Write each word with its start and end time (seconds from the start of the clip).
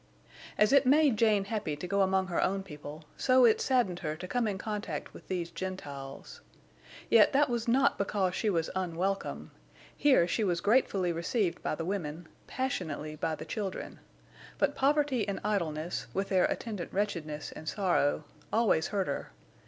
As 0.57 0.73
it 0.73 0.87
made 0.87 1.15
Jane 1.15 1.45
happy 1.45 1.75
to 1.75 1.85
go 1.85 2.01
among 2.01 2.25
her 2.25 2.41
own 2.41 2.63
people, 2.63 3.03
so 3.17 3.45
it 3.45 3.61
saddened 3.61 3.99
her 3.99 4.15
to 4.15 4.27
come 4.27 4.47
in 4.47 4.57
contact 4.57 5.13
with 5.13 5.27
these 5.27 5.51
Gentiles. 5.51 6.41
Yet 7.07 7.33
that 7.33 7.51
was 7.51 7.67
not 7.67 7.99
because 7.99 8.33
she 8.33 8.49
was 8.49 8.71
unwelcome; 8.75 9.51
here 9.95 10.27
she 10.27 10.43
was 10.43 10.59
gratefully 10.59 11.11
received 11.11 11.61
by 11.61 11.75
the 11.75 11.85
women, 11.85 12.27
passionately 12.47 13.15
by 13.15 13.35
the 13.35 13.45
children. 13.45 13.99
But 14.57 14.73
poverty 14.73 15.27
and 15.27 15.39
idleness, 15.43 16.07
with 16.15 16.29
their 16.29 16.45
attendant 16.45 16.91
wretchedness 16.91 17.51
and 17.51 17.69
sorrow, 17.69 18.23
always 18.51 18.87
hurt 18.87 19.05
her. 19.05 19.29